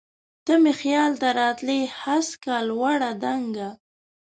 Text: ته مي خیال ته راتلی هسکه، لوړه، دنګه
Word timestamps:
ته 0.45 0.53
مي 0.63 0.73
خیال 0.81 1.11
ته 1.21 1.27
راتلی 1.39 1.79
هسکه، 2.01 2.55
لوړه، 2.69 3.11
دنګه 3.23 3.69